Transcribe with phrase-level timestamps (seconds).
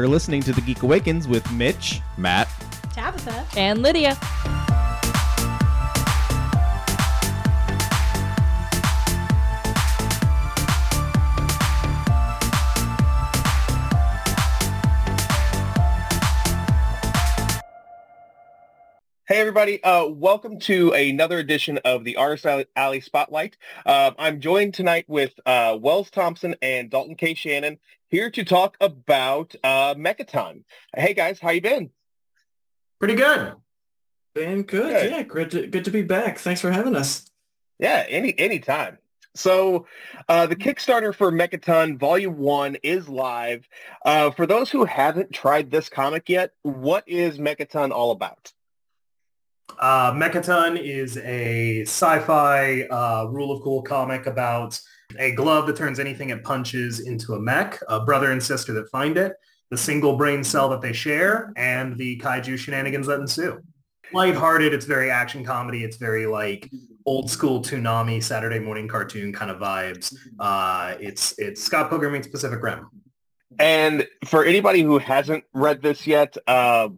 [0.00, 2.48] You're listening to The Geek Awakens with Mitch, Matt,
[2.94, 3.44] Tabitha.
[3.54, 4.16] And Lydia.
[19.30, 23.56] Hey everybody, uh, welcome to another edition of the Artist Alley Spotlight.
[23.86, 27.34] Uh, I'm joined tonight with uh, Wells Thompson and Dalton K.
[27.34, 30.64] Shannon here to talk about uh, Mechaton.
[30.96, 31.90] Hey guys, how you been?
[32.98, 33.54] Pretty good.
[34.34, 34.90] Been good.
[34.90, 35.10] Good.
[35.12, 36.40] Yeah, good to, good to be back.
[36.40, 37.30] Thanks for having us.
[37.78, 38.98] Yeah, any anytime.
[39.36, 39.86] So
[40.28, 43.68] uh, the Kickstarter for Mechaton Volume 1 is live.
[44.04, 48.52] Uh, for those who haven't tried this comic yet, what is Mechaton all about?
[49.78, 54.78] Uh, Mechaton is a sci-fi uh, rule of cool comic about
[55.18, 58.88] a glove that turns anything it punches into a mech, a brother and sister that
[58.90, 59.32] find it,
[59.70, 63.60] the single brain cell that they share, and the kaiju shenanigans that ensue.
[64.12, 65.84] Lighthearted, it's very action comedy.
[65.84, 66.68] It's very like
[67.06, 70.14] old school Toonami Saturday morning cartoon kind of vibes.
[70.38, 72.88] Uh, it's it's Scott Pilgrim meets Pacific Rim.
[73.58, 76.88] And for anybody who hasn't read this yet, uh,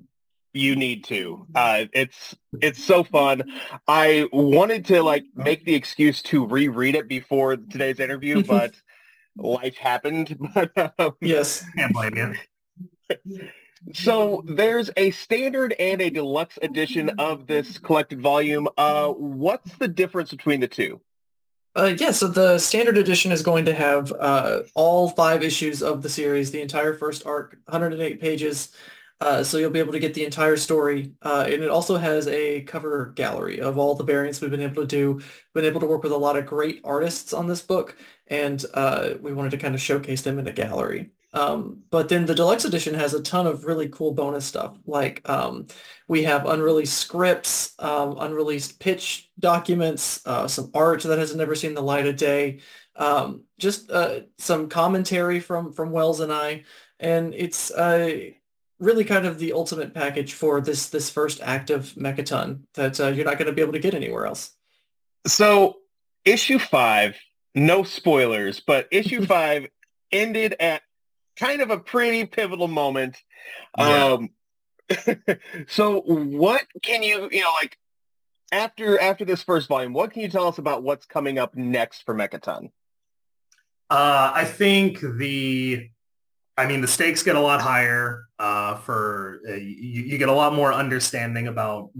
[0.52, 1.46] you need to.
[1.54, 3.42] Uh, it's it's so fun.
[3.88, 8.74] I wanted to like make the excuse to reread it before today's interview, but
[9.36, 10.38] life happened.
[10.54, 11.64] But, um, Yes.
[11.76, 12.36] Can't blame
[13.10, 13.48] you.
[13.94, 18.68] so there's a standard and a deluxe edition of this collected volume.
[18.76, 21.00] Uh, what's the difference between the two?
[21.74, 26.02] Uh, yeah, so the standard edition is going to have uh, all five issues of
[26.02, 28.72] the series, the entire first arc, 108 pages.
[29.22, 31.12] Uh, so you'll be able to get the entire story.
[31.22, 34.82] Uh, and it also has a cover gallery of all the variants we've been able
[34.82, 35.14] to do.
[35.14, 38.64] We've Been able to work with a lot of great artists on this book, and
[38.74, 41.12] uh, we wanted to kind of showcase them in a gallery.
[41.34, 44.76] Um, but then the deluxe edition has a ton of really cool bonus stuff.
[44.86, 45.68] Like um,
[46.08, 51.74] we have unreleased scripts, um, unreleased pitch documents, uh, some art that has never seen
[51.74, 52.58] the light of day,
[52.96, 56.64] um, just uh, some commentary from from Wells and I,
[56.98, 57.70] and it's
[58.82, 63.08] really kind of the ultimate package for this this first act of Mechaton that uh,
[63.08, 64.52] you're not going to be able to get anywhere else.
[65.26, 65.76] So
[66.24, 67.16] issue five,
[67.54, 69.68] no spoilers, but issue five
[70.10, 70.82] ended at
[71.36, 73.22] kind of a pretty pivotal moment.
[73.78, 74.04] Yeah.
[74.18, 74.30] Um,
[75.68, 77.78] so what can you, you know, like
[78.50, 82.04] after after this first volume, what can you tell us about what's coming up next
[82.04, 82.70] for Mechaton?
[83.88, 85.90] Uh, I think the,
[86.56, 90.32] I mean, the stakes get a lot higher uh, for, uh, you, you get a
[90.32, 91.90] lot more understanding about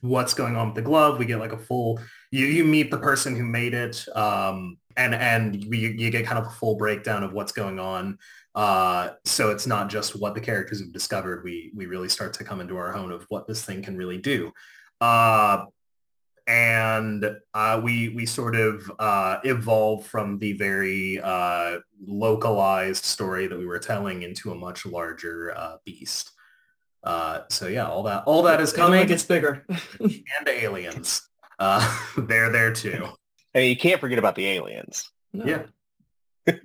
[0.00, 1.18] what's going on with the glove.
[1.18, 2.00] We get like a full,
[2.32, 6.38] you, you meet the person who made it um, and, and we, you get kind
[6.38, 8.18] of a full breakdown of what's going on.
[8.56, 11.44] Uh, so it's not just what the characters have discovered.
[11.44, 14.18] We, we really start to come into our own of what this thing can really
[14.18, 14.50] do.
[16.50, 23.56] And uh, we we sort of uh, evolved from the very uh, localized story that
[23.56, 26.32] we were telling into a much larger uh, beast.
[27.04, 29.64] Uh, so yeah, all that all that is It coming, gets bigger.
[30.00, 31.22] and aliens.
[31.60, 31.80] Uh,
[32.18, 33.06] they're there too.
[33.54, 35.08] And you can't forget about the aliens.
[35.32, 35.44] No.
[35.46, 35.62] Yeah.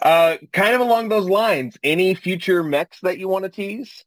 [0.00, 4.04] Uh, kind of along those lines, any future mechs that you want to tease?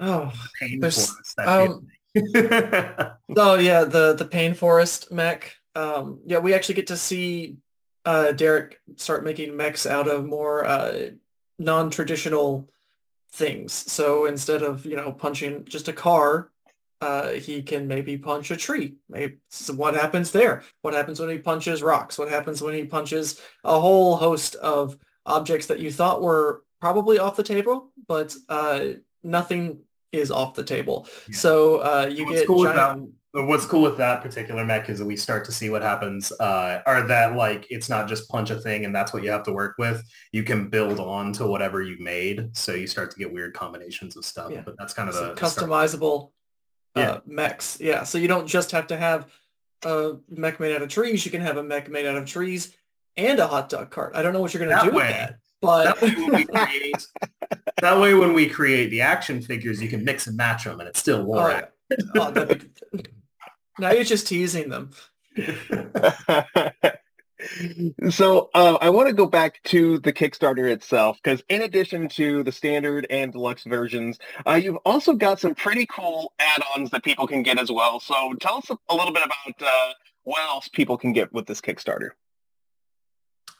[0.00, 1.88] Oh, There's- um, feeling.
[3.36, 5.54] Oh yeah, the the Pain Forest mech.
[5.74, 7.58] Um, yeah, we actually get to see
[8.04, 11.10] uh, Derek start making mechs out of more uh,
[11.58, 12.68] non-traditional
[13.32, 13.72] things.
[13.72, 16.50] So instead of you know punching just a car,
[17.00, 18.96] uh, he can maybe punch a tree.
[19.08, 20.62] Maybe so what happens there?
[20.82, 22.18] What happens when he punches rocks?
[22.18, 27.18] What happens when he punches a whole host of objects that you thought were probably
[27.18, 28.84] off the table, but uh,
[29.22, 29.80] nothing
[30.12, 31.06] is off the table.
[31.28, 31.36] Yeah.
[31.36, 32.98] So uh, you what's get cool with that
[33.34, 36.80] what's cool with that particular mech is that we start to see what happens uh
[36.86, 39.52] or that like it's not just punch a thing and that's what you have to
[39.52, 43.30] work with you can build on to whatever you made so you start to get
[43.32, 44.62] weird combinations of stuff Yeah.
[44.64, 46.30] but that's kind of some the customizable
[46.96, 47.18] uh, Yeah.
[47.26, 47.78] mechs.
[47.80, 49.30] Yeah, so you don't just have to have
[49.84, 51.24] a mech made out of trees.
[51.24, 52.74] You can have a mech made out of trees
[53.18, 54.16] and a hot dog cart.
[54.16, 55.06] I don't know what you're going to do way.
[55.06, 57.06] with that, but that way when we create
[57.80, 60.88] that way when we create the action figures you can mix and match them and
[60.88, 61.64] it's still war yeah.
[62.16, 62.60] Oh, be-
[63.78, 64.90] now you're just teasing them.
[68.10, 72.42] so uh, I want to go back to the Kickstarter itself because in addition to
[72.42, 77.26] the standard and deluxe versions, uh, you've also got some pretty cool add-ons that people
[77.26, 78.00] can get as well.
[78.00, 79.92] So tell us a, a little bit about uh,
[80.24, 82.10] what else people can get with this Kickstarter.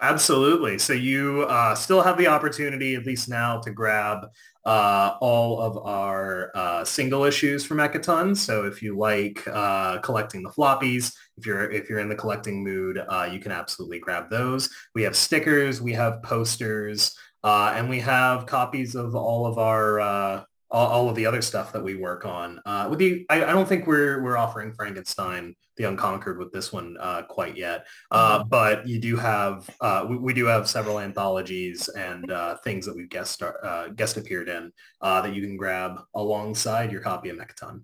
[0.00, 0.78] Absolutely.
[0.78, 4.28] So you uh, still have the opportunity, at least now, to grab
[4.64, 8.36] uh, all of our uh, single issues from Mechaton.
[8.36, 12.62] So if you like uh, collecting the floppies, if you're if you're in the collecting
[12.62, 14.70] mood, uh, you can absolutely grab those.
[14.94, 20.46] We have stickers, we have posters, uh, and we have copies of all of our
[20.70, 22.60] all, all, of the other stuff that we work on.
[22.90, 26.96] with the, I, I, don't think we're we're offering Frankenstein the Unconquered with this one
[27.00, 27.86] uh, quite yet.
[28.10, 28.48] Uh, mm-hmm.
[28.48, 32.94] but you do have, uh, we, we, do have several anthologies and uh, things that
[32.94, 37.30] we've guest star, uh, guest appeared in uh, that you can grab alongside your copy
[37.30, 37.82] of Mechaton.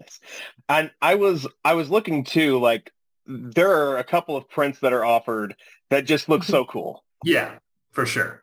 [0.00, 0.20] Nice.
[0.68, 2.90] And I was I was looking too, like
[3.26, 5.54] there are a couple of prints that are offered
[5.90, 7.04] that just look so cool.
[7.22, 7.58] Yeah,
[7.92, 8.42] for sure.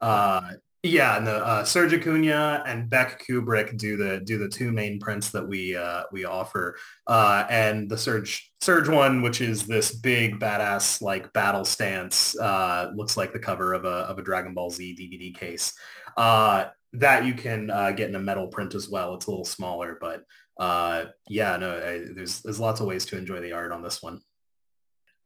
[0.00, 4.72] Uh, yeah, and the uh, Serge Acuna and Beck Kubrick do the do the two
[4.72, 6.76] main prints that we uh, we offer,
[7.06, 12.90] uh, and the Serge Serge one, which is this big badass like battle stance, uh,
[12.96, 15.72] looks like the cover of a of a Dragon Ball Z DVD case.
[16.16, 19.14] Uh, that you can uh, get in a metal print as well.
[19.14, 20.24] It's a little smaller, but
[20.58, 24.02] uh, yeah, no, I, there's there's lots of ways to enjoy the art on this
[24.02, 24.20] one.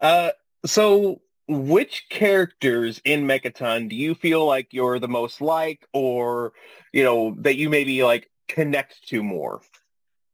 [0.03, 0.31] Uh,
[0.67, 6.53] so which characters in Mechaton do you feel like you're the most like or,
[6.93, 9.61] you know, that you maybe like connect to more?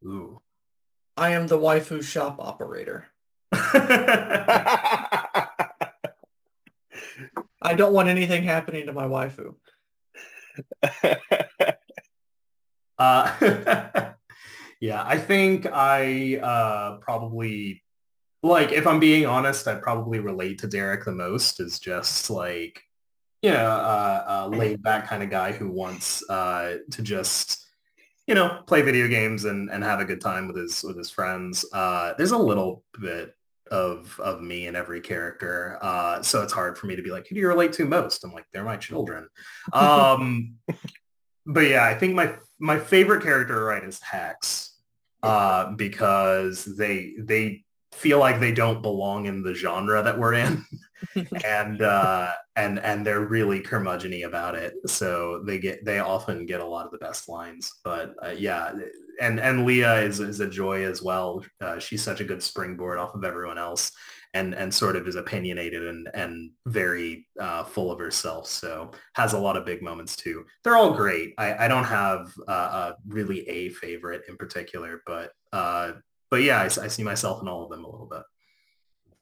[0.05, 0.41] Ooh.
[1.17, 3.06] I am the waifu shop operator.
[3.53, 3.69] I
[7.76, 9.55] don't want anything happening to my waifu.
[12.99, 13.35] uh,
[14.81, 17.81] yeah, I think I uh, probably
[18.43, 22.83] like if I'm being honest, I probably relate to Derek the most is just like,
[23.41, 27.67] you know, uh, a laid back kind of guy who wants uh, to just,
[28.27, 31.11] you know, play video games and, and have a good time with his with his
[31.11, 31.65] friends.
[31.73, 33.35] Uh, there's a little bit
[33.71, 37.27] of of me in every character, uh, so it's hard for me to be like,
[37.29, 38.25] who do you relate to most?
[38.25, 39.29] I'm like, they're my children.
[39.73, 40.56] Um,
[41.47, 44.77] but yeah, I think my my favorite character right is Hex
[45.23, 50.65] uh, because they they feel like they don't belong in the genre that we're in
[51.44, 56.61] and uh and and they're really curmudgeony about it so they get they often get
[56.61, 58.73] a lot of the best lines but uh, yeah
[59.21, 62.99] and and leah is, is a joy as well uh, she's such a good springboard
[62.99, 63.93] off of everyone else
[64.35, 68.47] and and sort of is opinionated and and very uh, full of herself.
[68.47, 70.44] So has a lot of big moments too.
[70.65, 71.35] They're all great.
[71.39, 75.93] I, I don't have uh, really a favorite in particular, but uh,
[76.32, 78.23] but yeah, I, I, see myself in all of them a little bit.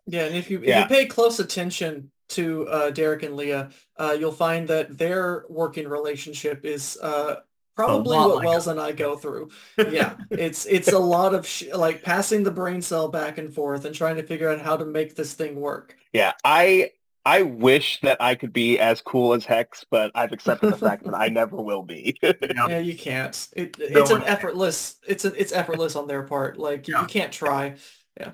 [0.07, 0.85] Yeah, and if you yeah.
[0.85, 5.45] if you pay close attention to uh, Derek and Leah, uh, you'll find that their
[5.49, 7.41] working relationship is uh,
[7.75, 9.51] probably what like Wells and I go through.
[9.91, 13.87] Yeah, it's it's a lot of sh- like passing the brain cell back and forth
[13.87, 15.97] and trying to figure out how to make this thing work.
[16.13, 16.93] Yeah, I
[17.25, 21.05] I wish that I could be as cool as Hex, but I've accepted the fact
[21.05, 22.17] that I never will be.
[22.23, 23.49] yeah, you can't.
[23.55, 24.97] It, no it's an effortless.
[25.07, 26.59] It's a, it's effortless on their part.
[26.59, 27.03] Like yeah.
[27.03, 27.77] you can't try.
[28.19, 28.33] Yeah.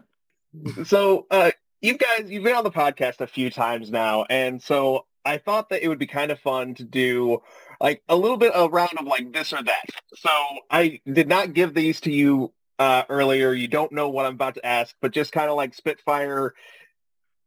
[0.84, 1.50] So, uh,
[1.82, 5.68] you guys, you've been on the podcast a few times now, and so I thought
[5.70, 7.42] that it would be kind of fun to do
[7.80, 9.84] like a little bit of round of like this or that.
[10.14, 10.30] So
[10.70, 13.52] I did not give these to you uh, earlier.
[13.52, 16.54] You don't know what I'm about to ask, but just kind of like spitfire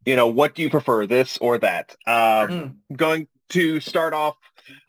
[0.05, 1.95] you know, what do you prefer, this or that?
[2.05, 2.75] Uh, mm.
[2.95, 4.35] Going to start off,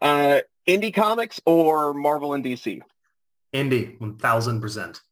[0.00, 2.80] uh, indie comics or Marvel and DC?
[3.52, 5.00] Indie, one thousand percent.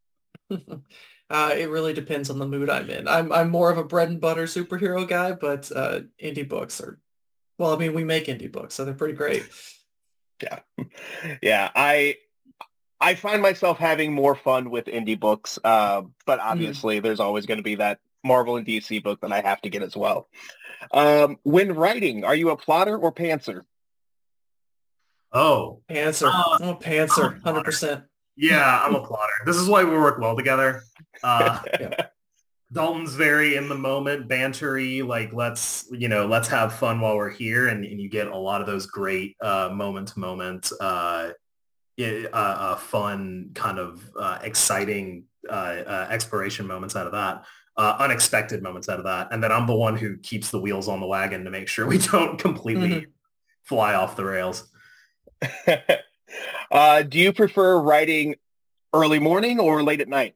[1.31, 3.07] Uh, it really depends on the mood I'm in.
[3.07, 6.99] I'm I'm more of a bread and butter superhero guy, but uh, indie books are,
[7.59, 9.47] well, I mean, we make indie books, so they're pretty great.
[10.40, 10.61] Yeah,
[11.43, 11.69] yeah.
[11.75, 12.14] I
[13.00, 16.49] I find myself having more fun with indie books, uh, but hmm.
[16.49, 17.02] obviously, mm.
[17.02, 19.82] there's always going to be that Marvel and DC book that I have to get
[19.82, 20.28] as well.
[20.92, 23.62] Um, when writing, are you a plotter or pantser?
[25.32, 26.30] Oh, pantser.
[26.32, 28.04] Uh, oh, pantser, hundred percent.
[28.37, 29.32] Yeah, I'm a plotter.
[29.44, 30.82] This is why we work well together.
[31.22, 32.06] Uh, yeah.
[32.70, 37.30] Dalton's very in the moment, bantery, like let's, you know, let's have fun while we're
[37.30, 37.68] here.
[37.68, 41.30] And, and you get a lot of those great uh, moment to moment, uh,
[41.98, 47.44] uh, uh, fun kind of uh, exciting uh, uh, exploration moments out of that
[47.78, 49.28] uh, unexpected moments out of that.
[49.30, 51.87] And then I'm the one who keeps the wheels on the wagon to make sure
[51.87, 53.11] we don't completely mm-hmm.
[53.62, 54.68] fly off the rails.
[56.70, 58.35] uh, do you prefer writing
[58.92, 60.35] early morning or late at night?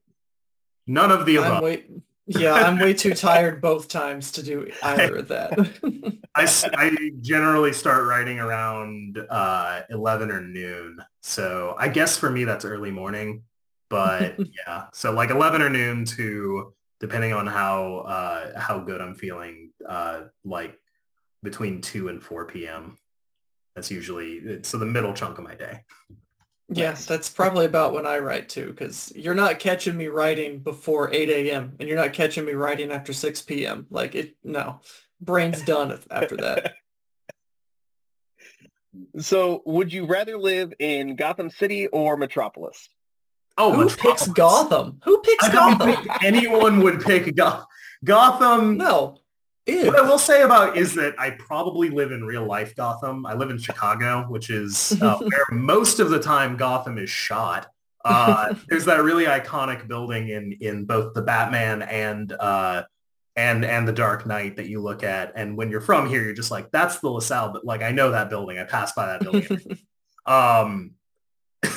[0.87, 1.65] None of the above.
[1.65, 1.85] Way,
[2.27, 5.53] yeah, I'm way too tired both times to do either of that.
[6.35, 6.47] I,
[6.77, 10.99] I generally start writing around uh, 11 or noon.
[11.21, 13.43] So I guess for me, that's early morning.
[13.89, 16.73] But yeah, so like 11 or noon to
[17.03, 20.79] depending on how uh, how good I'm feeling, uh, like
[21.43, 22.97] between 2 and 4 p.m.
[23.75, 25.81] That's usually so the middle chunk of my day.
[26.69, 31.13] Yes, that's probably about when I write too, because you're not catching me writing before
[31.13, 31.75] 8 a.m.
[31.79, 33.87] and you're not catching me writing after 6 p.m.
[33.91, 34.81] Like it, no,
[35.21, 36.75] brain's done after that.
[39.19, 42.91] So, would you rather live in Gotham City or Metropolis?
[43.59, 45.01] Oh, Who picks Gotham?
[45.05, 46.05] Who picks I don't Gotham?
[46.05, 47.67] think anyone would pick Gotham.
[48.05, 48.77] Gotham.
[48.77, 49.19] No.
[49.67, 49.87] Ew.
[49.87, 53.25] What I will say about is that I probably live in real life Gotham.
[53.27, 57.69] I live in Chicago, which is uh, where most of the time Gotham is shot.
[58.05, 62.83] Uh, there's that really iconic building in in both the Batman and uh,
[63.37, 66.35] and and the Dark Knight that you look at, and when you're from here, you're
[66.35, 67.53] just like, that's the LaSalle.
[67.53, 68.59] But like, I know that building.
[68.59, 69.79] I passed by that building.
[70.27, 70.95] um,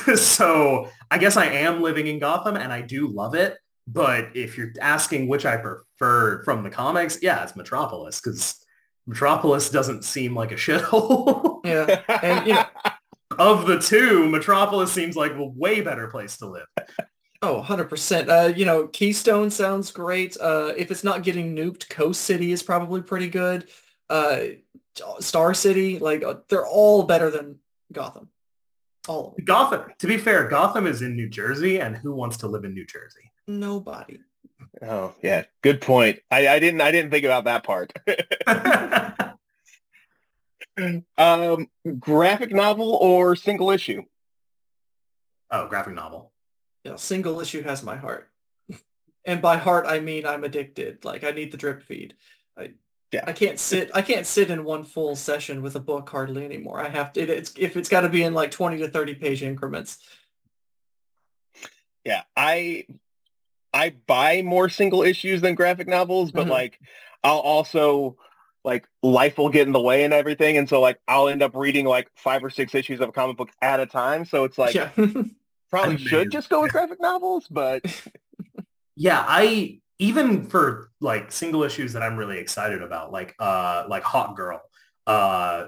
[0.15, 3.57] so I guess I am living in Gotham, and I do love it.
[3.87, 8.65] But if you're asking which I prefer from the comics, yeah, it's Metropolis because
[9.07, 11.61] Metropolis doesn't seem like a shithole.
[11.63, 12.01] yeah.
[12.21, 12.65] And you know,
[13.39, 16.67] of the two, Metropolis seems like a way better place to live.
[17.41, 18.29] oh, 100%.
[18.29, 20.35] Uh, you know, Keystone sounds great.
[20.39, 23.67] Uh, if it's not getting nuked, Coast City is probably pretty good.
[24.09, 24.39] Uh,
[25.19, 27.59] Star City, like uh, they're all better than
[27.91, 28.29] Gotham.
[29.07, 29.45] All of them.
[29.45, 32.73] Gotham, to be fair, Gotham is in New Jersey, and who wants to live in
[32.73, 33.31] New Jersey?
[33.47, 34.19] Nobody.
[34.81, 36.19] Oh, yeah, good point.
[36.31, 37.93] I, I didn't I didn't think about that part.
[41.17, 41.67] um,
[41.99, 44.03] graphic novel or single issue?
[45.51, 46.31] oh, graphic novel.
[46.83, 48.29] You know, single issue has my heart.
[49.25, 51.05] and by heart, I mean I'm addicted.
[51.05, 52.15] Like I need the drip feed.
[52.57, 52.71] I,
[53.11, 53.23] Yeah.
[53.27, 53.91] I can't sit.
[53.93, 56.79] I can't sit in one full session with a book hardly anymore.
[56.79, 57.21] I have to.
[57.21, 59.99] It, it's if it's got to be in like 20 to 30 page increments.
[62.03, 62.85] Yeah, I
[63.73, 66.51] I buy more single issues than graphic novels, but Mhm.
[66.51, 66.79] like
[67.23, 68.17] I'll also
[68.63, 71.55] like life will get in the way and everything, and so like I'll end up
[71.55, 74.25] reading like five or six issues of a comic book at a time.
[74.25, 74.89] So it's like yeah.
[75.69, 77.83] probably should just go with graphic novels, but
[78.97, 84.03] Yeah, I even for like single issues that I'm really excited about, like uh like
[84.03, 84.61] Hot Girl,
[85.07, 85.67] uh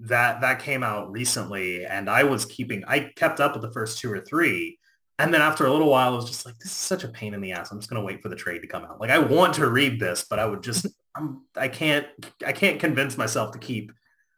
[0.00, 3.98] that that came out recently and I was keeping I kept up with the first
[3.98, 4.78] two or three.
[5.20, 7.34] And then after a little while, I was just like, this is such a pain
[7.34, 7.72] in the ass.
[7.72, 9.00] I'm just gonna wait for the trade to come out.
[9.00, 12.06] Like I want to read this, but I would just I'm I can't
[12.44, 13.92] I can't convince myself to keep,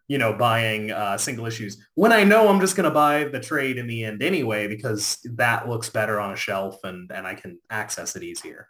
[0.09, 3.79] you know, buying uh single issues when I know I'm just gonna buy the trade
[3.79, 7.59] in the end anyway, because that looks better on a shelf and and I can
[7.71, 8.69] access it easier.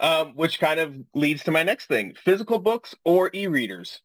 [0.00, 4.00] Um, which kind of leads to my next thing: physical books or e-readers.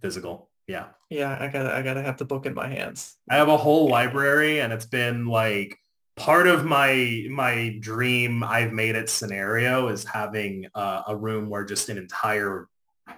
[0.00, 0.50] Physical.
[0.66, 0.88] Yeah.
[1.08, 1.36] yeah.
[1.40, 1.74] I gotta.
[1.74, 3.16] I gotta have the book in my hands.
[3.30, 5.78] I have a whole library and it's been like
[6.16, 11.64] part of my my dream I've made it scenario is having uh, a room where
[11.64, 12.68] just an entire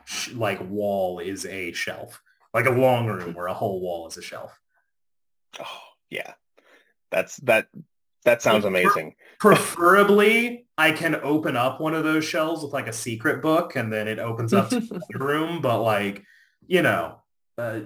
[0.04, 2.22] sh- like wall is a shelf.
[2.52, 4.58] Like a long room where a whole wall is a shelf.
[5.58, 5.80] Oh,
[6.10, 6.34] yeah,
[7.10, 7.68] that's that.
[8.24, 9.14] That sounds amazing.
[9.38, 13.92] Preferably, I can open up one of those shelves with like a secret book and
[13.92, 15.60] then it opens up to the room.
[15.62, 16.22] But like,
[16.66, 17.20] you know,
[17.56, 17.80] uh,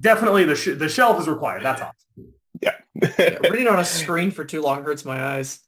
[0.00, 1.62] definitely the, sh- the shelf is required.
[1.62, 2.34] That's awesome.
[2.60, 5.60] Yeah, reading on a screen for too long hurts my eyes.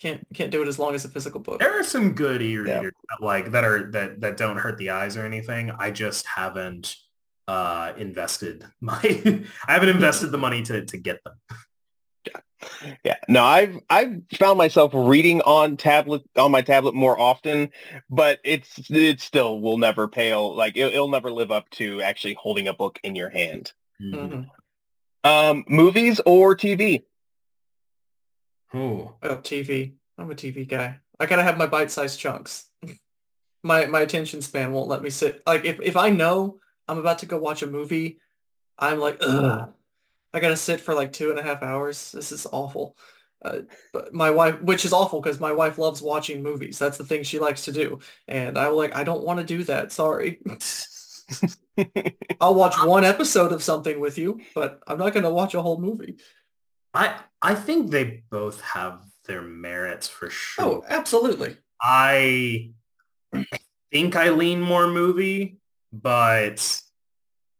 [0.00, 1.58] Can't can't do it as long as a physical book.
[1.58, 5.16] There are some good e-readers that like that are that that don't hurt the eyes
[5.16, 5.70] or anything.
[5.70, 6.94] I just haven't
[7.48, 9.00] uh invested my
[9.66, 11.34] I haven't invested the money to to get them.
[13.04, 17.70] Yeah, no, I've I've found myself reading on tablet on my tablet more often,
[18.10, 22.34] but it's it still will never pale like it, it'll never live up to actually
[22.34, 23.72] holding a book in your hand.
[24.00, 24.48] Mhm.
[25.24, 27.04] Um, movies or TV?
[28.74, 29.14] Ooh.
[29.22, 29.94] Oh, TV.
[30.18, 30.98] I'm a TV guy.
[31.20, 32.66] I gotta have my bite-sized chunks.
[33.62, 35.42] my my attention span won't let me sit.
[35.46, 38.20] Like if if I know I'm about to go watch a movie,
[38.78, 39.72] I'm like, ugh.
[40.32, 42.12] I gotta sit for like two and a half hours.
[42.12, 42.96] This is awful.
[43.42, 43.60] Uh,
[43.92, 46.78] but my wife, which is awful because my wife loves watching movies.
[46.78, 48.00] That's the thing she likes to do.
[48.26, 49.92] And I'm like, I don't want to do that.
[49.92, 50.40] Sorry.
[52.40, 55.80] I'll watch one episode of something with you, but I'm not gonna watch a whole
[55.80, 56.16] movie.
[56.94, 60.64] I I think they both have their merits for sure.
[60.64, 61.56] Oh, absolutely.
[61.80, 62.70] I
[63.92, 65.58] think I lean more movie,
[65.92, 66.82] but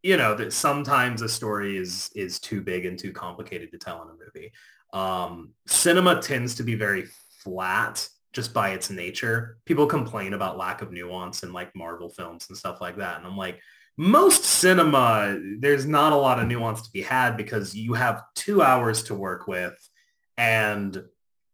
[0.03, 4.03] you know that sometimes a story is is too big and too complicated to tell
[4.03, 4.53] in a movie.
[4.93, 7.07] Um, cinema tends to be very
[7.43, 9.59] flat just by its nature.
[9.65, 13.27] People complain about lack of nuance in like Marvel films and stuff like that, and
[13.27, 13.61] I'm like,
[13.97, 18.63] most cinema, there's not a lot of nuance to be had because you have two
[18.63, 19.77] hours to work with,
[20.37, 21.05] and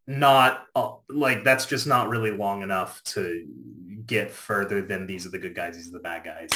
[0.07, 3.47] not uh, like that's just not really long enough to
[4.07, 6.51] get further than these are the good guys, these are the bad guys.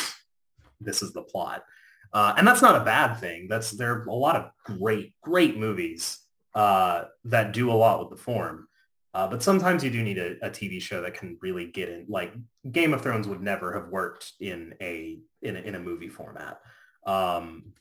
[0.81, 1.65] This is the plot.
[2.13, 3.49] Uh, and that's not a bad thing.
[3.49, 6.19] That's there are a lot of great, great movies
[6.55, 8.69] uh, that do a lot with the form.
[9.15, 12.07] Uh, but sometimes you do need a, a, TV show that can really get in.
[12.09, 12.33] Like
[12.71, 16.61] Game of Thrones would never have worked in a in a, in a movie format.
[17.07, 17.73] Um,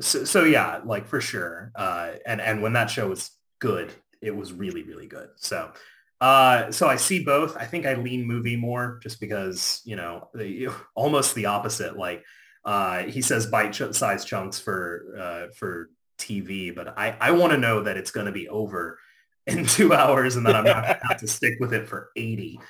[0.00, 1.72] so, so yeah, like for sure.
[1.74, 5.28] Uh, and and when that show was good, it was really really good.
[5.36, 5.72] So
[6.20, 7.56] uh, so I see both.
[7.56, 11.96] I think I lean movie more just because you know the, almost the opposite.
[11.96, 12.24] Like
[12.68, 17.52] uh, he says bite ch- size chunks for uh, for TV, but I I want
[17.52, 18.98] to know that it's going to be over
[19.46, 22.10] in two hours and that I'm not going to have to stick with it for
[22.14, 22.60] eighty.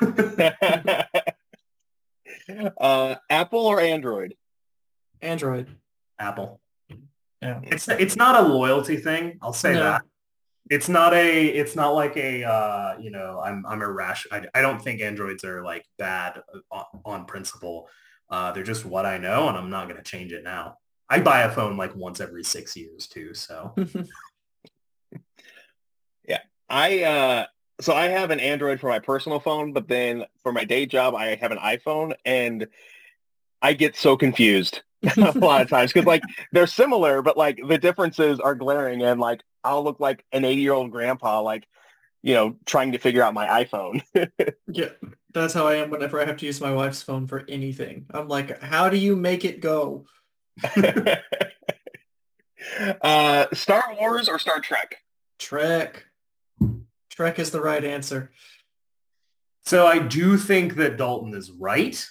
[2.80, 4.34] uh, Apple or Android?
[5.22, 5.68] Android.
[6.18, 6.60] Apple.
[7.40, 7.60] Yeah.
[7.62, 9.38] It's it's not a loyalty thing.
[9.40, 9.84] I'll say no.
[9.84, 10.02] that.
[10.68, 14.46] It's not a it's not like a uh, you know, I'm I'm a rash I,
[14.52, 16.42] I don't think androids are like bad
[16.72, 17.88] on, on principle.
[18.30, 20.78] Uh, they're just what I know and I'm not going to change it now.
[21.08, 23.74] I buy a phone like once every 6 years too, so.
[26.28, 26.40] yeah.
[26.68, 27.46] I uh
[27.80, 31.14] so I have an Android for my personal phone, but then for my day job
[31.14, 32.66] I have an iPhone and
[33.62, 34.82] I get so confused
[35.16, 39.20] a lot of times because like they're similar, but like the differences are glaring and
[39.20, 41.66] like I'll look like an 80 year old grandpa, like,
[42.22, 44.02] you know, trying to figure out my iPhone.
[44.66, 44.88] yeah,
[45.34, 48.06] that's how I am whenever I have to use my wife's phone for anything.
[48.10, 50.06] I'm like, how do you make it go?
[53.02, 54.96] uh, Star Wars or Star Trek?
[55.38, 56.04] Trek.
[57.10, 58.30] Trek is the right answer.
[59.64, 62.02] So I do think that Dalton is right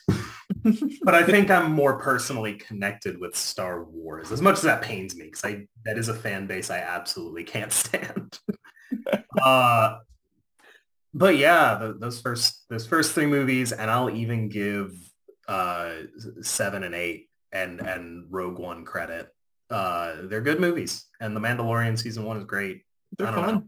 [1.03, 5.15] but I think I'm more personally connected with Star Wars, as much as that pains
[5.15, 8.39] me, because I that is a fan base I absolutely can't stand.
[9.41, 9.97] uh,
[11.17, 14.93] but yeah, the, those first those first three movies, and I'll even give
[15.47, 15.91] uh,
[16.41, 19.27] seven and eight and and Rogue One credit.
[19.69, 22.83] Uh, they're good movies, and The Mandalorian season one is great.
[23.17, 23.55] They're fun.
[23.55, 23.63] Know.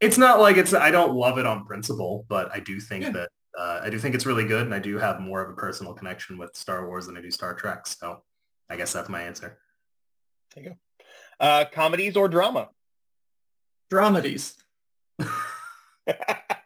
[0.00, 3.10] It's not like it's I don't love it on principle, but I do think yeah.
[3.10, 3.28] that
[3.58, 5.92] uh, I do think it's really good, and I do have more of a personal
[5.92, 7.86] connection with Star Wars than I do Star Trek.
[7.86, 8.22] So
[8.70, 9.58] I guess that's my answer.
[10.54, 10.76] There you go.
[11.38, 12.70] Uh, comedies or drama?
[13.92, 14.54] Dramedies.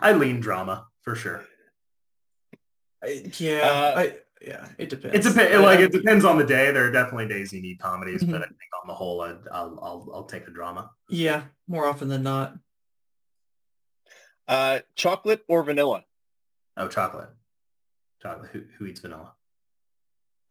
[0.00, 1.44] I lean drama for sure.
[3.02, 5.16] I, yeah, uh, I, yeah, it depends.
[5.16, 5.62] It depends.
[5.62, 6.70] Like it depends on the day.
[6.72, 8.32] There are definitely days you need comedies, mm-hmm.
[8.32, 10.90] but I think on the whole, I'd, I'll I'll I'll take the drama.
[11.08, 12.54] Yeah, more often than not.
[14.48, 16.04] Uh, chocolate or vanilla?
[16.76, 17.28] Oh, chocolate.
[18.20, 18.50] Chocolate.
[18.50, 19.34] Who, who eats vanilla?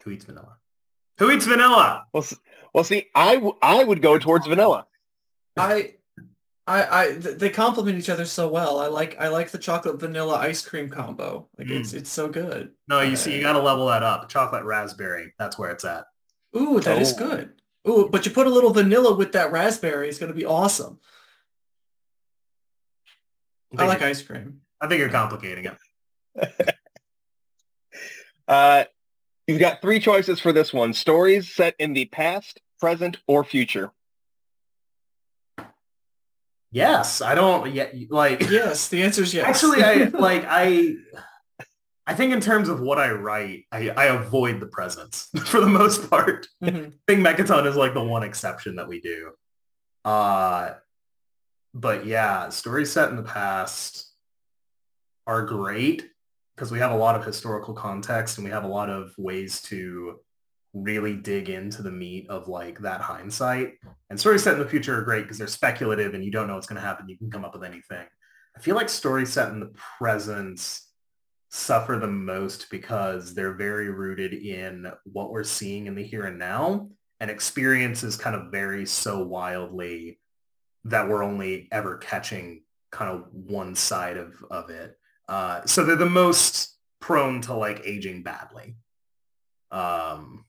[0.04, 0.58] Who eats vanilla?
[1.18, 2.06] Who eats vanilla?
[2.14, 2.26] Well,
[2.74, 4.88] well, see, I, w- I would go towards vanilla.
[5.58, 5.96] I,
[6.70, 8.80] I, I, they complement each other so well.
[8.80, 11.48] I like, I like the chocolate vanilla ice cream combo.
[11.58, 11.80] Like mm.
[11.80, 12.70] it's, it's so good.
[12.88, 14.30] No, you uh, see, you got to level that up.
[14.30, 15.34] Chocolate raspberry.
[15.40, 16.06] That's where it's at.
[16.56, 17.02] Ooh, that oh.
[17.02, 17.54] is good.
[17.88, 20.10] Ooh, but you put a little vanilla with that raspberry.
[20.10, 21.00] It's going to be awesome.
[23.76, 24.62] I, I like ice cream.
[24.80, 25.66] I think you're complicating
[26.36, 26.76] it.
[28.48, 28.84] uh,
[29.48, 30.94] you've got three choices for this one.
[30.94, 33.92] Stories set in the past, present, or future.
[36.72, 39.46] Yes, I don't yet like Yes, the answer is yes.
[39.46, 40.96] Actually, I like I
[42.06, 45.68] I think in terms of what I write, I, I avoid the presence for the
[45.68, 46.48] most part.
[46.64, 46.78] Mm-hmm.
[46.78, 49.32] I think Mechaton is like the one exception that we do.
[50.06, 50.74] Uh
[51.74, 54.12] but yeah, stories set in the past
[55.28, 56.10] are great
[56.56, 59.62] because we have a lot of historical context and we have a lot of ways
[59.62, 60.20] to
[60.74, 63.74] really dig into the meat of like that hindsight.
[64.10, 66.56] And stories set in the future are great because they're speculative and you don't know
[66.56, 67.10] what's going to happen.
[67.10, 68.06] You can come up with anything.
[68.56, 70.80] I feel like stories set in the present
[71.50, 76.38] suffer the most because they're very rooted in what we're seeing in the here and
[76.38, 80.20] now and experiences kind of vary so wildly
[80.86, 84.98] that we're only ever catching kind of one side of, of it.
[85.28, 88.76] Uh, so they're the most prone to like aging badly.
[89.72, 90.46] Um,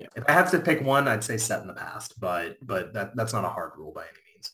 [0.00, 0.06] yeah.
[0.16, 3.14] If I have to pick one, I'd say set in the past, but but that
[3.14, 4.52] that's not a hard rule by any means.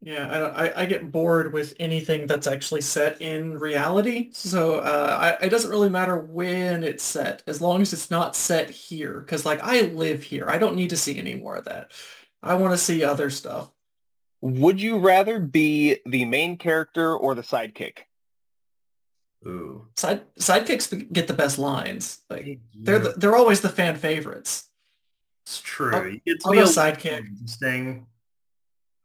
[0.00, 4.30] Yeah, I, I get bored with anything that's actually set in reality.
[4.32, 8.36] So uh, I, it doesn't really matter when it's set, as long as it's not
[8.36, 9.20] set here.
[9.20, 11.92] Because like I live here, I don't need to see any more of that.
[12.42, 13.70] I want to see other stuff.
[14.40, 17.98] Would you rather be the main character or the sidekick?
[19.46, 19.86] Ooh.
[19.96, 22.20] Side sidekicks get the best lines.
[22.28, 22.54] Like yeah.
[22.74, 24.68] they're the, they're always the fan favorites.
[25.46, 25.94] It's true.
[25.94, 27.50] I'll, I'll a sidekick.
[27.58, 28.06] Thing.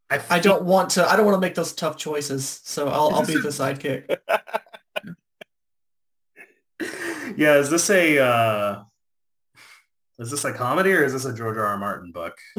[0.10, 1.10] I, I don't want to.
[1.10, 4.18] I don't want to make those tough choices, so I'll I'll be the sidekick.
[7.38, 8.84] yeah, is this a uh,
[10.20, 11.66] is this a comedy or is this a George R.
[11.66, 11.78] R.
[11.78, 12.38] Martin book?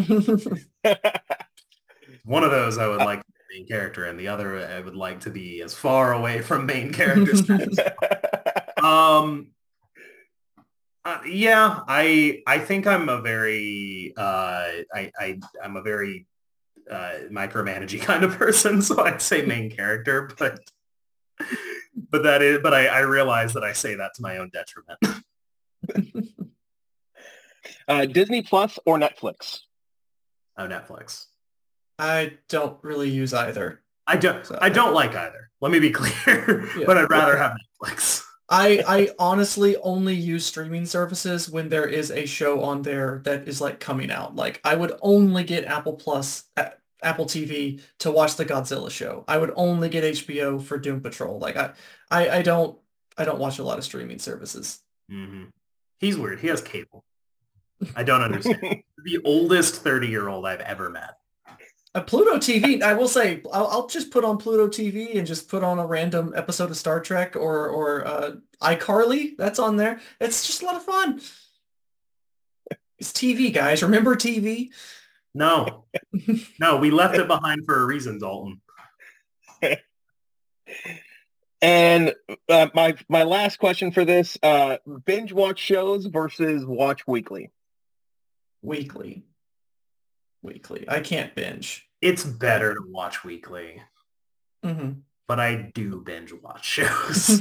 [2.25, 3.23] One of those I would like
[3.55, 6.93] main character, and the other I would like to be as far away from main
[7.01, 7.49] characters.
[8.83, 9.49] um,
[11.05, 16.27] uh, yeah, I I think I'm a very uh, I, I I'm a very
[16.91, 20.59] uh, micromanaging kind of person, so I'd say main character, but
[22.11, 24.99] but that is but I, I realize that I say that to my own detriment.
[27.89, 29.61] uh, Disney Plus or Netflix?
[30.57, 31.27] Oh, Netflix.
[31.99, 33.81] I don't really use either.
[34.07, 35.51] I don't So- I don't like either.
[35.61, 36.85] Let me be clear, Yeah.
[36.87, 38.25] but I'd rather have Netflix.
[38.51, 43.49] I I honestly only use streaming services when there is a show on there that
[43.49, 44.35] is like coming out.
[44.37, 46.45] Like I would only get Apple Plus,
[47.03, 49.25] Apple TV to watch the Godzilla show.
[49.29, 51.39] I would only get HBO for Doom Patrol.
[51.39, 51.73] Like I
[52.11, 52.79] I, I don't
[53.17, 54.81] I don't watch a lot of streaming services.
[55.09, 55.45] hmm
[56.01, 56.41] He's weird.
[56.41, 57.05] He has cable.
[57.97, 58.83] I don't understand.
[59.05, 61.15] the oldest 30 year old I've ever met.
[61.95, 65.49] Uh, Pluto TV, I will say, I'll, I'll just put on Pluto TV and just
[65.49, 69.37] put on a random episode of Star Trek or or uh, iCarly.
[69.37, 70.01] That's on there.
[70.21, 71.21] It's just a lot of fun.
[72.99, 73.83] It's TV, guys.
[73.83, 74.71] Remember TV?
[75.35, 75.85] No,
[76.61, 78.61] no, we left it behind for a reason, Dalton.
[81.65, 82.15] And
[82.51, 84.77] uh, my my last question for this: uh,
[85.07, 87.53] binge watch shows versus watch weekly.
[88.61, 89.23] Weekly.
[90.45, 90.85] Weekly.
[90.89, 91.89] I can't binge.
[92.03, 93.81] It's better to watch weekly,
[94.63, 94.91] hmm
[95.27, 97.41] but I do binge watch shows.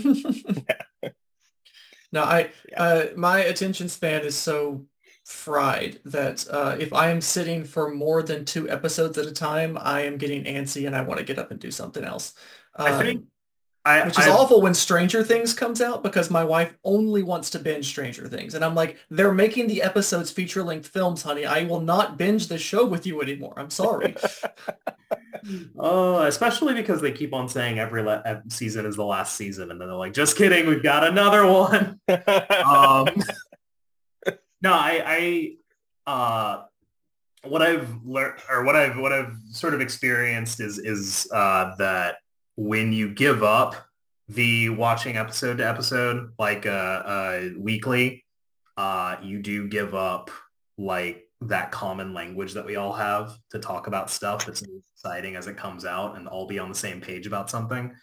[2.14, 2.82] no, I Yeah.
[2.84, 4.86] uh, my attention span is so
[5.26, 9.78] fried that uh, if I am sitting for more than two episodes at a time,
[9.80, 12.34] I am getting antsy and I want to get up and do something else.
[12.78, 13.28] I think Um,
[13.86, 17.50] I, which is I- awful when Stranger Things comes out because my wife only wants
[17.52, 18.54] to binge Stranger Things.
[18.54, 21.46] And I'm like, they're making the episodes feature-length films, honey.
[21.46, 23.54] I will not binge the show with you anymore.
[23.58, 24.16] I'm sorry.
[25.78, 29.82] Oh, especially because they keep on saying every le- season is the last season, and
[29.82, 33.08] then they're like, "Just kidding, we've got another one." um,
[34.62, 35.56] no, I, I,
[36.08, 36.64] uh,
[37.44, 42.18] what I've learned or what I've what I've sort of experienced is is uh, that
[42.56, 43.76] when you give up
[44.30, 48.24] the watching episode to episode, like uh, uh, weekly,
[48.78, 50.32] uh, you do give up
[50.78, 54.64] like that common language that we all have to talk about stuff that's
[54.96, 57.94] exciting as it comes out and all be on the same page about something.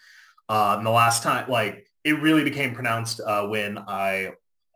[0.48, 4.32] Uh, and the last time, like it really became pronounced uh, when I,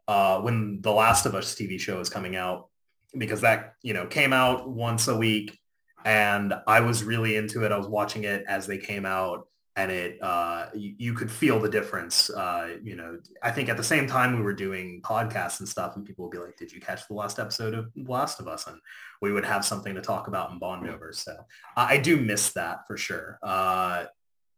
[0.08, 2.68] uh, when The Last of Us TV show is coming out,
[3.16, 5.58] because that, you know, came out once a week
[6.04, 7.72] and I was really into it.
[7.72, 11.58] I was watching it as they came out and it, uh, you, you could feel
[11.58, 12.30] the difference.
[12.30, 15.96] Uh, you know, I think at the same time we were doing podcasts and stuff
[15.96, 18.68] and people would be like, did you catch the last episode of Last of Us?
[18.68, 18.78] And
[19.20, 21.12] we would have something to talk about and bond over.
[21.12, 21.36] So
[21.76, 23.40] I, I do miss that for sure.
[23.42, 24.04] Uh,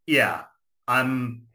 [0.07, 0.43] yeah,
[0.87, 1.47] I'm,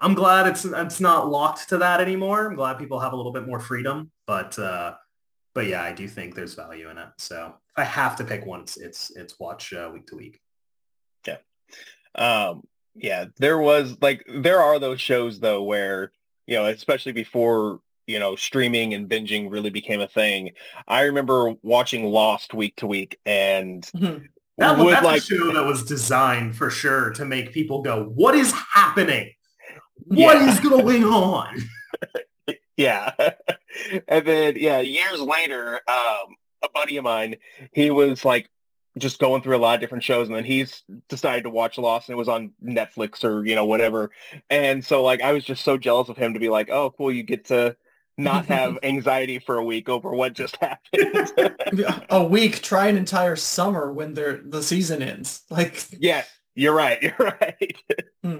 [0.00, 2.46] I'm glad it's, it's not locked to that anymore.
[2.46, 4.94] I'm glad people have a little bit more freedom, but, uh,
[5.54, 7.08] but yeah, I do think there's value in it.
[7.18, 10.40] So if I have to pick one, it's, it's, it's watch uh, week to week.
[12.14, 12.62] Um,
[12.94, 16.12] yeah, there was like there are those shows though where
[16.46, 20.52] you know, especially before you know streaming and binging really became a thing.
[20.86, 24.26] I remember watching Lost week to week and Mhm.
[24.58, 28.04] That was that's like a show that was designed for sure to make people go,
[28.04, 29.32] "What is happening?
[30.06, 30.50] What Yeah.
[30.52, 31.56] is going on?"
[32.76, 33.12] Yeah.
[34.08, 37.36] and then yeah, years later, um, a buddy of mine,
[37.72, 38.48] he was like
[38.98, 42.08] just going through a lot of different shows and then he's decided to watch Lost
[42.08, 44.10] and it was on Netflix or, you know, whatever.
[44.50, 47.12] And so like I was just so jealous of him to be like, Oh, cool,
[47.12, 47.76] you get to
[48.16, 51.84] not have anxiety for a week over what just happened.
[52.08, 55.42] a week, try an entire summer when they're, the season ends.
[55.50, 57.02] Like, yeah, you're right.
[57.02, 57.76] You're right.
[58.22, 58.38] Hmm.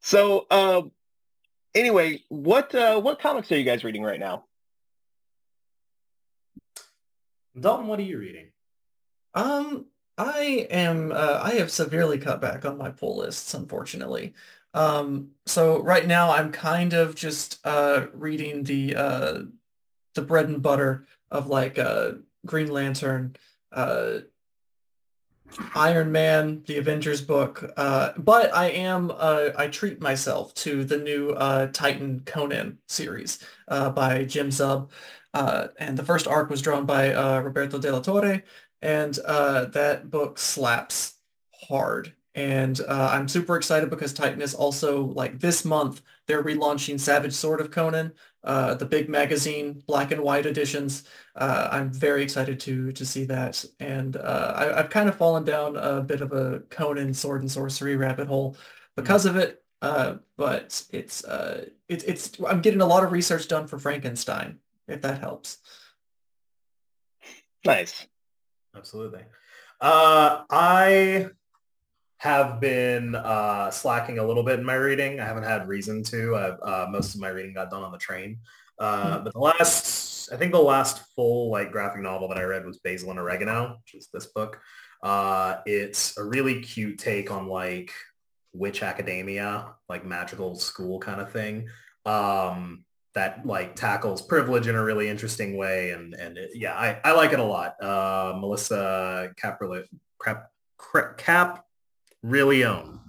[0.00, 0.90] So um
[1.74, 4.44] anyway, what uh what comics are you guys reading right now?
[7.58, 8.48] Dalton, what are you reading?
[9.36, 9.84] Um,
[10.18, 14.32] I am, uh, I have severely cut back on my pull lists, unfortunately.
[14.72, 19.38] Um, so right now I'm kind of just, uh, reading the, uh,
[20.14, 22.12] the bread and butter of like, uh,
[22.46, 23.36] Green Lantern,
[23.72, 24.20] uh,
[25.74, 30.98] Iron Man, the Avengers book, uh, but I am uh, I treat myself to the
[30.98, 34.90] new uh, Titan Conan series uh, by Jim Zub,
[35.36, 38.42] uh, and the first arc was drawn by uh, Roberto De La Torre,
[38.82, 41.14] and that book slaps
[41.68, 42.12] hard.
[42.34, 47.60] And I'm super excited because Titan is also like this month they're relaunching Savage Sword
[47.60, 48.12] of Conan,
[48.44, 51.04] uh, the big magazine, black and white editions.
[51.34, 55.44] Uh, I'm very excited to to see that, and uh, I, have kind of fallen
[55.44, 58.56] down a bit of a Conan sword and sorcery rabbit hole
[58.94, 59.62] because of it.
[59.82, 64.58] Uh, but it's uh, it's it's I'm getting a lot of research done for Frankenstein,
[64.88, 65.58] if that helps.
[67.64, 68.06] Nice,
[68.76, 69.22] absolutely.
[69.80, 71.28] Uh, I
[72.18, 75.20] have been uh, slacking a little bit in my reading.
[75.20, 76.34] I haven't had reason to.
[76.34, 78.38] Uh, most of my reading got done on the train.
[78.78, 79.24] Uh, hmm.
[79.24, 82.78] but the last, I think the last full like graphic novel that I read was
[82.78, 84.60] Basil and Oregano, which is this book.
[85.02, 87.92] Uh, it's a really cute take on like
[88.52, 91.68] witch academia, like magical school kind of thing.
[92.04, 92.84] Um,
[93.16, 95.92] that like tackles privilege in a really interesting way.
[95.92, 97.82] And, and it, yeah, I, I like it a lot.
[97.82, 99.84] Uh, Melissa Caproli,
[100.22, 100.50] Cap,
[101.16, 101.64] Cap
[102.22, 103.00] really own.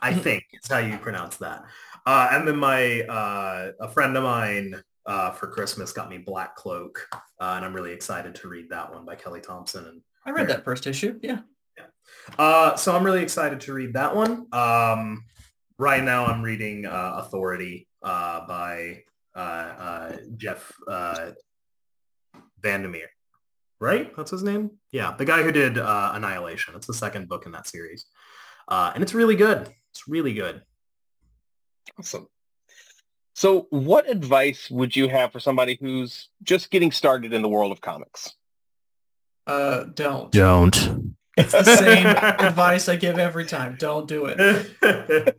[0.00, 0.20] I mm-hmm.
[0.20, 1.64] think is how you pronounce that.
[2.06, 6.54] Uh, and then my uh, a friend of mine uh, for Christmas got me Black
[6.54, 9.86] Cloak, uh, and I'm really excited to read that one by Kelly Thompson.
[9.86, 11.18] And I read that first issue.
[11.20, 11.40] Yeah.
[11.76, 11.86] Yeah.
[12.38, 14.46] Uh, so I'm really excited to read that one.
[14.52, 15.24] Um,
[15.78, 19.02] right now, I'm reading uh, Authority by
[20.36, 20.72] Jeff
[22.60, 23.10] Vandermeer.
[23.80, 24.14] Right?
[24.16, 24.78] That's his name?
[24.92, 26.74] Yeah, the guy who did Annihilation.
[26.76, 28.06] It's the second book in that series.
[28.68, 29.74] Uh, and it's really good.
[29.90, 30.62] It's really good.
[31.98, 32.28] Awesome.
[33.34, 37.72] So what advice would you have for somebody who's just getting started in the world
[37.72, 38.34] of comics?
[39.48, 40.30] Uh, don't.
[40.30, 41.16] Don't.
[41.36, 42.06] It's the same
[42.46, 43.76] advice I give every time.
[43.78, 45.36] Don't do it.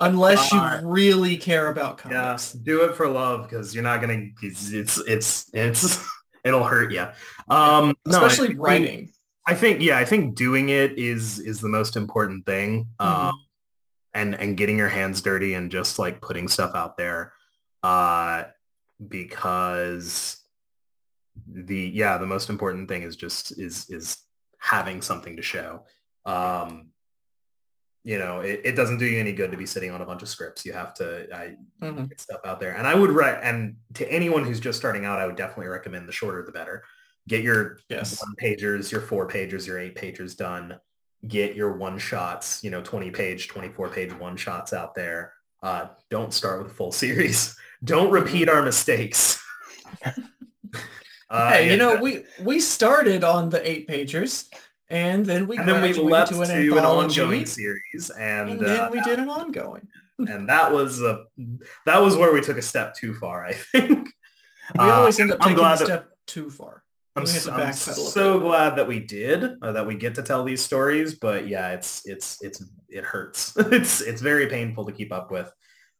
[0.00, 2.54] Unless you uh, really care about comics.
[2.54, 4.26] Yeah, do it for love because you're not gonna.
[4.42, 6.04] It's it's it's, it's
[6.44, 7.06] it'll hurt you.
[7.48, 9.12] Um, especially no, I, writing.
[9.46, 12.88] I think yeah, I think doing it is is the most important thing.
[13.00, 13.26] Mm-hmm.
[13.28, 13.40] Um,
[14.14, 17.32] and and getting your hands dirty and just like putting stuff out there
[17.82, 18.44] uh
[19.08, 20.42] because
[21.46, 24.18] the yeah, the most important thing is just is is
[24.72, 25.84] having something to show.
[26.24, 26.88] Um
[28.04, 30.22] you know, it, it doesn't do you any good to be sitting on a bunch
[30.22, 30.64] of scripts.
[30.66, 32.06] You have to I, mm-hmm.
[32.06, 32.74] get stuff out there.
[32.74, 36.08] And I would write, and to anyone who's just starting out, I would definitely recommend
[36.08, 36.82] the shorter the better
[37.28, 38.20] get your yes.
[38.20, 40.78] one pagers, your four pagers, your eight pagers done.
[41.26, 45.34] Get your one shots, you know, 20 page, 24 page one shots out there.
[45.62, 47.56] Uh, don't start with a full series.
[47.84, 49.42] Don't repeat our mistakes.
[51.32, 54.48] uh, hey, you know, we we started on the eight pagers,
[54.90, 58.60] and then we and then we left to an, to an ongoing series, and, and
[58.60, 59.88] then uh, we did an ongoing.
[60.18, 61.24] and that was a
[61.86, 63.46] that was where we took a step too far.
[63.46, 64.10] I think
[64.78, 66.82] we always end up taking a step that, too far.
[67.14, 70.62] I'm, so, I'm so glad that we did, uh, that we get to tell these
[70.62, 71.14] stories.
[71.14, 73.54] But yeah, it's it's it's it hurts.
[73.56, 75.50] it's it's very painful to keep up with,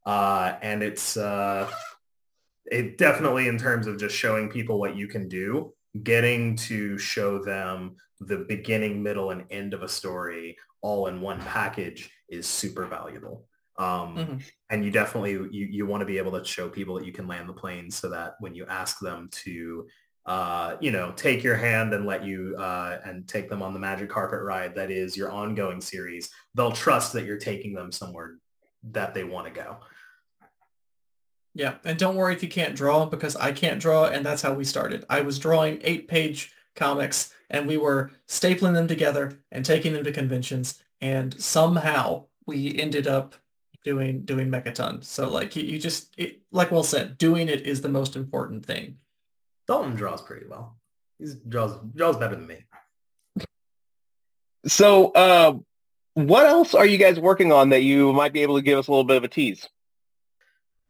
[0.05, 1.71] uh, and it's uh,
[2.73, 7.43] it definitely in terms of just showing people what you can do, getting to show
[7.43, 12.87] them the beginning, middle, and end of a story all in one package is super
[12.87, 13.47] valuable.
[13.79, 14.37] Um, mm-hmm.
[14.71, 17.29] And you definitely you you want to be able to show people that you can
[17.29, 19.87] land the plane so that when you ask them to
[20.25, 23.81] uh, you know, take your hand and let you uh, and take them on the
[23.81, 28.37] magic carpet ride that is your ongoing series, they'll trust that you're taking them somewhere
[28.85, 29.79] that they want to go.
[31.55, 34.55] Yeah, and don't worry if you can't draw because I can't draw, and that's how
[34.55, 35.05] we started.
[35.11, 40.13] I was drawing eight-page comics, and we were stapling them together and taking them to
[40.13, 43.35] conventions, and somehow we ended up
[43.85, 45.05] doing doing Mechaton.
[45.05, 48.65] So like you, you just it, like Wells said, doing it is the most important
[48.65, 48.97] thing.
[49.67, 50.79] Dalton draws pretty well.
[51.19, 52.65] He draws draws better than me.
[54.67, 55.55] So, uh,
[56.15, 58.87] what else are you guys working on that you might be able to give us
[58.87, 59.69] a little bit of a tease?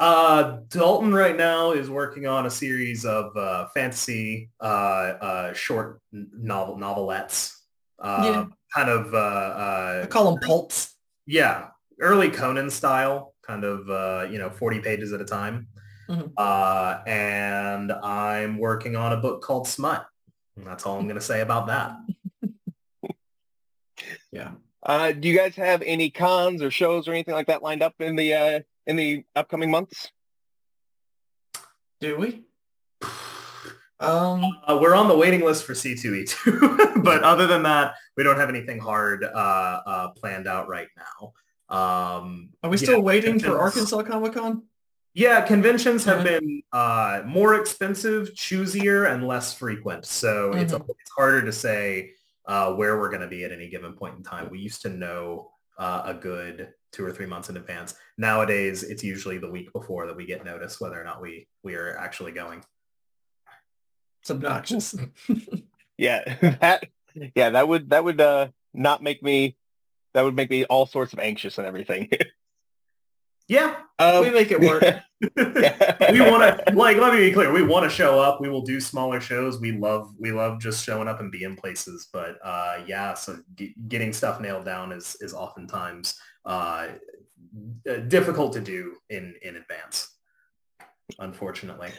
[0.02, 6.00] Uh, Dalton right now is working on a series of uh, fantasy uh, uh, short
[6.10, 7.56] novel novelettes.
[8.00, 8.46] Uh, yeah.
[8.74, 9.14] Kind of.
[9.14, 10.96] Uh, uh, I call them pulps.
[11.24, 11.68] Yeah,
[12.00, 15.68] early Conan style, kind of uh, you know, forty pages at a time.
[16.08, 16.30] Mm-hmm.
[16.36, 20.04] Uh, and I'm working on a book called Smut.
[20.56, 21.92] That's all I'm going to say about that.
[24.32, 24.50] yeah.
[24.82, 27.94] Uh, do you guys have any cons or shows or anything like that lined up
[28.00, 30.10] in the uh, in the upcoming months?
[32.00, 32.42] Do we?
[34.00, 38.36] Um, Uh, we're on the waiting list for C2E2, but other than that, we don't
[38.36, 39.26] have anything hard uh,
[39.86, 41.32] uh, planned out right now.
[41.68, 44.64] Um, are we yeah, still waiting for Arkansas Comic Con?
[45.14, 50.06] Yeah, conventions have been uh, more expensive, choosier, and less frequent.
[50.06, 50.88] So it's, Mhm.
[50.88, 52.12] it's harder to say
[52.46, 54.48] uh, where we're going to be at any given point in time.
[54.50, 57.94] We used to know uh, a good two or three months in advance.
[58.18, 61.74] Nowadays, it's usually the week before that we get notice whether or not we we
[61.74, 62.64] are actually going.
[64.20, 64.94] It's obnoxious.
[65.98, 66.24] Yeah,
[66.60, 66.84] that
[67.36, 69.56] yeah that would that would uh not make me
[70.14, 72.10] that would make me all sorts of anxious and everything.
[73.48, 74.82] Yeah, um, we make it work.
[75.36, 78.62] we want to like let me be clear we want to show up we will
[78.62, 82.78] do smaller shows we love we love just showing up and being places but uh
[82.88, 86.88] yeah so g- getting stuff nailed down is is oftentimes uh
[87.88, 90.08] uh, difficult to do in in advance
[91.20, 91.90] unfortunately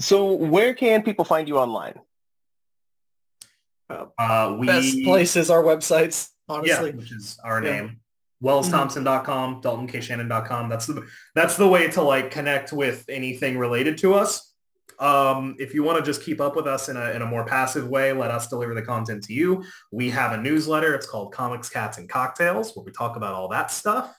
[0.00, 1.94] so where can people find you online?
[4.18, 6.90] uh we Best place is our websites, yeah honestly.
[6.92, 7.70] which is our Yeah.
[7.82, 8.00] name
[8.42, 14.46] wellsthompson.com daltonkshannon.com that's the that's the way to like connect with anything related to us.
[14.98, 17.44] Um, if you want to just keep up with us in a, in a more
[17.44, 19.64] passive way let us deliver the content to you.
[19.90, 20.94] We have a newsletter.
[20.94, 24.16] It's called comics cats and cocktails where we talk about all that stuff.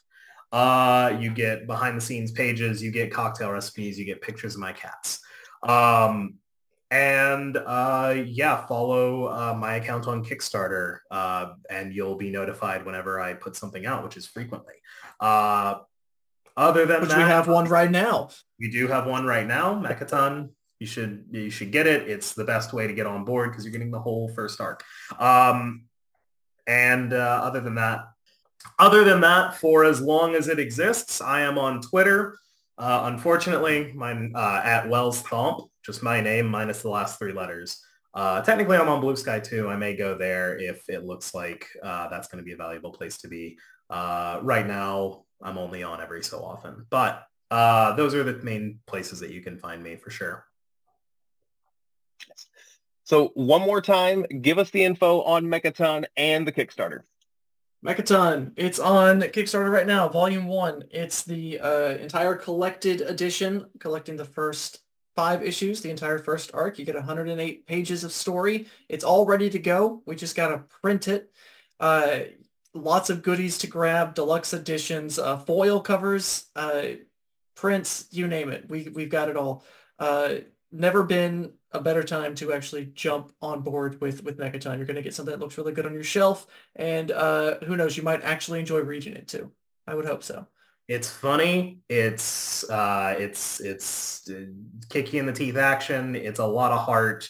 [0.52, 4.62] Uh, you get behind the scenes pages you get cocktail recipes you get pictures of
[4.62, 5.20] my cats.
[5.64, 6.36] Um,
[6.92, 13.20] and uh, yeah, follow uh, my account on Kickstarter, uh, and you'll be notified whenever
[13.20, 14.74] I put something out, which is frequently.
[15.20, 15.76] Uh,
[16.58, 18.30] other than Which that, we have one right now.
[18.60, 20.50] we do have one right now, Mechaton.
[20.80, 22.10] You should you should get it.
[22.10, 24.84] It's the best way to get on board because you're getting the whole first arc.
[25.18, 25.86] Um,
[26.68, 28.10] and uh, other than that,
[28.80, 32.38] other than that, for as long as it exists, I am on Twitter.
[32.78, 37.84] Uh, unfortunately, uh, at Wells Thomp, just my name minus the last three letters.
[38.14, 39.70] Uh, technically, I'm on Blue Sky too.
[39.70, 42.92] I may go there if it looks like uh, that's going to be a valuable
[42.92, 43.58] place to be.
[43.90, 48.80] Uh, right now, I'm only on every so often, but uh, those are the main
[48.86, 50.46] places that you can find me for sure.
[53.04, 57.02] So one more time, give us the info on Mechaton and the Kickstarter.
[57.86, 58.52] Mechaton.
[58.56, 60.84] It's on Kickstarter right now, Volume 1.
[60.92, 64.80] It's the uh, entire collected edition, collecting the first
[65.16, 66.80] five issues, the entire first arc.
[66.80, 68.68] You get 108 pages of story.
[68.90, 70.02] It's all ready to go.
[70.06, 71.32] We just got to print it.
[71.80, 72.20] Uh,
[72.74, 76.84] lots of goodies to grab, deluxe editions, uh, foil covers, uh,
[77.56, 78.70] prints, you name it.
[78.70, 79.66] We, we've got it all.
[80.00, 80.36] Uh,
[80.72, 84.78] never been a better time to actually jump on board with with Mechaton.
[84.78, 87.78] You're going to get something that looks really good on your shelf, and uh, who
[87.78, 89.52] knows, you might actually enjoy reading it too.
[89.88, 90.48] I would hope so.
[90.92, 91.80] It's funny.
[91.88, 94.48] It's uh, it's it's uh,
[94.90, 96.18] kick you in the teeth action.
[96.18, 97.30] It's a lot of heart.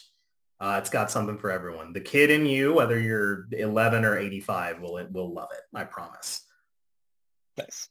[0.59, 1.93] Uh, it's got something for everyone.
[1.93, 5.59] The kid in you, whether you're 11 or 85, will will love it.
[5.77, 6.43] I promise.
[7.55, 7.87] Nice.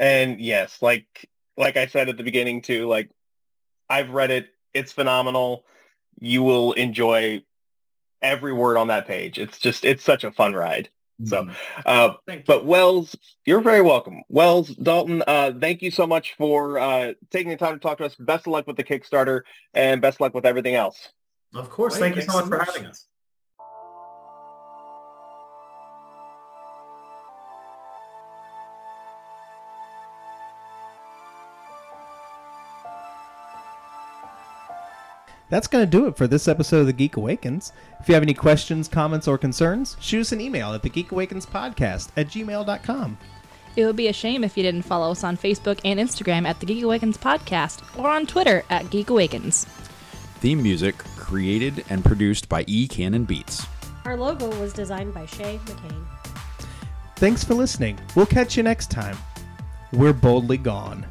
[0.00, 3.08] And yes, like like I said at the beginning too, like
[3.88, 4.48] I've read it.
[4.72, 5.64] It's phenomenal.
[6.18, 7.44] You will enjoy
[8.20, 9.38] every word on that page.
[9.38, 10.88] It's just it's such a fun ride.
[11.22, 11.48] So,
[11.86, 12.14] uh,
[12.46, 13.14] but Wells,
[13.46, 14.22] you're very welcome.
[14.28, 18.04] Wells, Dalton, uh, thank you so much for uh, taking the time to talk to
[18.04, 18.16] us.
[18.16, 19.42] Best of luck with the Kickstarter
[19.74, 21.12] and best of luck with everything else.
[21.54, 21.94] Of course.
[21.94, 22.66] Right, Thank you so much so for much.
[22.66, 23.06] having us.
[35.54, 37.72] That's going to do it for this episode of The Geek Awakens.
[38.00, 42.26] If you have any questions, comments, or concerns, shoot us an email at thegeekawakenspodcast at
[42.26, 43.18] gmail.com.
[43.76, 46.58] It would be a shame if you didn't follow us on Facebook and Instagram at
[46.58, 49.64] the Geek Awakens Podcast or on Twitter at Geek Awakens.
[50.40, 52.88] Theme music created and produced by E.
[52.88, 53.64] Cannon Beats.
[54.06, 56.04] Our logo was designed by Shay McCain.
[57.14, 57.96] Thanks for listening.
[58.16, 59.16] We'll catch you next time.
[59.92, 61.06] We're boldly gone.